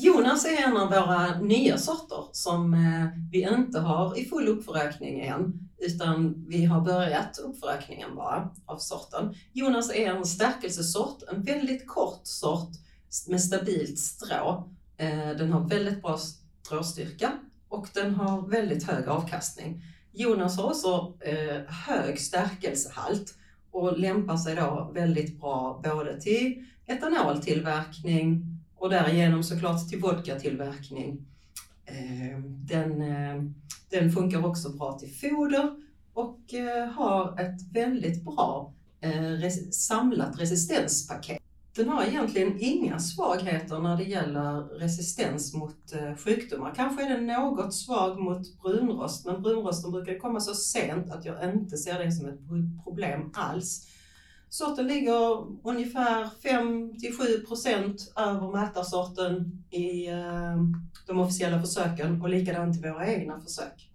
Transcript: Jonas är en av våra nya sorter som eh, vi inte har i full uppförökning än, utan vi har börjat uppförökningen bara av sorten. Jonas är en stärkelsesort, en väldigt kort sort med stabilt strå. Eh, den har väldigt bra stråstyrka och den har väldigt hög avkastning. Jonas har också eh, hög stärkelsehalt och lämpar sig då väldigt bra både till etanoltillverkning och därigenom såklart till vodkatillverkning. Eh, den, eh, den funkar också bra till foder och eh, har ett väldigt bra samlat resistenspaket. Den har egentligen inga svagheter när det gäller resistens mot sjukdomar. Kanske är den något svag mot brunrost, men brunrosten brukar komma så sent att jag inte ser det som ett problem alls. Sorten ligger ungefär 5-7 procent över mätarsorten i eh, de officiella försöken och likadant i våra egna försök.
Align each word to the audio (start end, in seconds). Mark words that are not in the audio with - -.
Jonas 0.00 0.44
är 0.44 0.62
en 0.66 0.76
av 0.76 0.88
våra 0.88 1.40
nya 1.40 1.78
sorter 1.78 2.24
som 2.32 2.74
eh, 2.74 3.06
vi 3.30 3.42
inte 3.42 3.78
har 3.80 4.18
i 4.18 4.24
full 4.24 4.48
uppförökning 4.48 5.20
än, 5.20 5.68
utan 5.78 6.44
vi 6.48 6.64
har 6.64 6.80
börjat 6.80 7.38
uppförökningen 7.38 8.14
bara 8.14 8.50
av 8.66 8.78
sorten. 8.78 9.34
Jonas 9.52 9.90
är 9.90 10.06
en 10.06 10.24
stärkelsesort, 10.24 11.22
en 11.32 11.42
väldigt 11.42 11.86
kort 11.86 12.20
sort 12.22 12.70
med 13.28 13.40
stabilt 13.40 13.98
strå. 13.98 14.70
Eh, 14.96 15.30
den 15.38 15.52
har 15.52 15.68
väldigt 15.68 16.02
bra 16.02 16.18
stråstyrka 16.18 17.32
och 17.68 17.88
den 17.94 18.14
har 18.14 18.48
väldigt 18.48 18.84
hög 18.84 19.08
avkastning. 19.08 19.82
Jonas 20.12 20.56
har 20.56 20.64
också 20.64 21.14
eh, 21.20 21.62
hög 21.66 22.20
stärkelsehalt 22.20 23.34
och 23.70 23.98
lämpar 23.98 24.36
sig 24.36 24.56
då 24.56 24.90
väldigt 24.94 25.40
bra 25.40 25.80
både 25.84 26.20
till 26.20 26.64
etanoltillverkning 26.86 28.57
och 28.78 28.90
därigenom 28.90 29.42
såklart 29.42 29.88
till 29.88 30.00
vodkatillverkning. 30.00 31.26
Eh, 31.84 32.38
den, 32.44 33.02
eh, 33.02 33.42
den 33.90 34.12
funkar 34.12 34.46
också 34.46 34.70
bra 34.70 34.98
till 34.98 35.14
foder 35.14 35.76
och 36.12 36.54
eh, 36.54 36.88
har 36.88 37.40
ett 37.40 37.72
väldigt 37.72 38.24
bra 38.24 38.72
samlat 39.70 40.40
resistenspaket. 40.40 41.42
Den 41.76 41.88
har 41.88 42.04
egentligen 42.04 42.56
inga 42.60 42.98
svagheter 42.98 43.78
när 43.78 43.96
det 43.96 44.04
gäller 44.04 44.60
resistens 44.60 45.54
mot 45.54 45.76
sjukdomar. 46.24 46.72
Kanske 46.76 47.04
är 47.04 47.08
den 47.08 47.26
något 47.26 47.74
svag 47.74 48.20
mot 48.20 48.62
brunrost, 48.62 49.26
men 49.26 49.42
brunrosten 49.42 49.90
brukar 49.90 50.18
komma 50.18 50.40
så 50.40 50.54
sent 50.54 51.10
att 51.10 51.24
jag 51.24 51.54
inte 51.54 51.76
ser 51.76 52.04
det 52.04 52.12
som 52.12 52.28
ett 52.28 52.40
problem 52.84 53.30
alls. 53.34 53.86
Sorten 54.50 54.86
ligger 54.86 55.46
ungefär 55.62 56.24
5-7 56.42 57.46
procent 57.46 58.12
över 58.16 58.52
mätarsorten 58.52 59.62
i 59.70 60.08
eh, 60.08 60.56
de 61.06 61.20
officiella 61.20 61.60
försöken 61.60 62.22
och 62.22 62.28
likadant 62.28 62.76
i 62.76 62.80
våra 62.80 63.06
egna 63.06 63.40
försök. 63.40 63.87